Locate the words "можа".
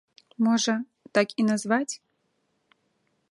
0.45-0.75